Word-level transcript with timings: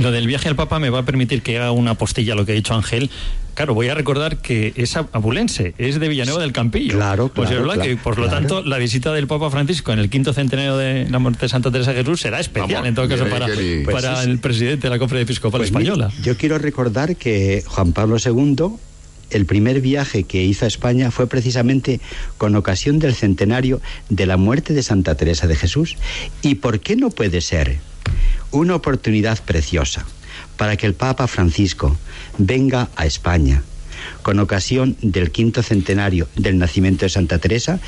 Lo 0.00 0.10
del 0.10 0.26
viaje 0.26 0.48
al 0.48 0.56
Papa 0.56 0.78
me 0.78 0.88
va 0.88 1.00
a 1.00 1.04
permitir 1.04 1.42
que 1.42 1.58
haga 1.58 1.72
una 1.72 1.94
postilla 1.94 2.32
a 2.32 2.36
lo 2.36 2.46
que 2.46 2.52
ha 2.52 2.54
dicho 2.54 2.74
Ángel. 2.74 3.10
Claro, 3.54 3.74
voy 3.74 3.88
a 3.88 3.94
recordar 3.94 4.38
que 4.38 4.72
es 4.76 4.96
abulense, 4.96 5.74
es 5.76 6.00
de 6.00 6.08
Villanueva 6.08 6.40
del 6.40 6.52
Campillo. 6.52 6.96
Claro, 6.96 7.28
Pues 7.28 7.50
claro, 7.50 7.62
es 7.62 7.68
verdad 7.68 7.82
claro, 7.82 7.96
que, 7.98 8.02
por 8.02 8.18
lo 8.18 8.28
tanto, 8.30 8.62
la 8.62 8.78
visita 8.78 9.12
del 9.12 9.26
Papa 9.26 9.50
Francisco 9.50 9.92
en 9.92 9.98
el 9.98 10.08
quinto 10.08 10.32
centenario 10.32 10.78
de 10.78 11.06
la 11.10 11.18
muerte 11.18 11.40
de 11.42 11.48
Santa 11.50 11.70
Teresa 11.70 11.92
de 11.92 11.98
Jesús 11.98 12.22
será 12.22 12.40
especial, 12.40 12.82
Vamos, 12.84 12.88
en 12.88 12.94
todo 12.94 13.08
caso, 13.08 13.26
para, 13.26 13.46
Pues 13.46 14.04
sí, 14.04 14.30
el 14.30 14.38
presidente 14.38 14.86
de 14.86 14.90
la 14.90 14.98
Conferencia 14.98 15.24
Episcopal 15.24 15.58
Pues 15.58 15.68
Española. 15.68 16.10
yo 16.22 16.38
quiero 16.38 16.56
recordar 16.56 17.16
que 17.16 17.62
Juan 17.66 17.92
Pablo 17.92 18.16
II, 18.24 18.76
el 19.30 19.44
primer 19.44 19.82
viaje 19.82 20.24
que 20.24 20.42
hizo 20.42 20.64
a 20.64 20.68
España 20.68 21.10
fue 21.10 21.26
precisamente 21.26 22.00
con 22.38 22.56
ocasión 22.56 22.98
del 22.98 23.14
centenario 23.14 23.82
de 24.08 24.24
la 24.24 24.38
muerte 24.38 24.72
de 24.72 24.82
Santa 24.82 25.16
Teresa 25.16 25.46
de 25.46 25.56
Jesús. 25.56 25.96
¿Y 26.40 26.54
por 26.54 26.80
qué 26.80 26.96
no 26.96 27.10
puede 27.10 27.42
ser 27.42 27.78
una 28.50 28.74
oportunidad 28.74 29.38
preciosa 29.42 30.04
para 30.56 30.76
que 30.76 30.86
el 30.86 30.94
Papa 30.94 31.26
Francisco 31.26 31.96
venga 32.38 32.88
a 32.96 33.06
España 33.06 33.62
con 34.22 34.38
ocasión 34.38 34.96
del 35.02 35.30
quinto 35.30 35.62
centenario 35.62 36.28
del 36.36 36.58
nacimiento 36.58 37.04
de 37.04 37.10
Santa 37.10 37.38
Teresa? 37.38 37.80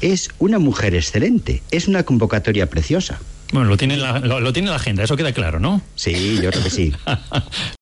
Es 0.00 0.30
una 0.38 0.58
mujer 0.58 0.94
excelente, 0.94 1.62
es 1.70 1.88
una 1.88 2.02
convocatoria 2.02 2.68
preciosa. 2.68 3.18
Bueno, 3.52 3.68
lo 3.68 3.76
tiene, 3.76 3.94
en 3.94 4.02
la, 4.02 4.18
lo, 4.18 4.40
lo 4.40 4.52
tiene 4.52 4.66
en 4.66 4.70
la 4.70 4.76
agenda, 4.76 5.04
eso 5.04 5.16
queda 5.16 5.32
claro, 5.32 5.60
¿no? 5.60 5.80
Sí, 5.94 6.40
yo 6.42 6.50
creo 6.50 6.64
que 6.64 6.70
sí. 6.70 6.92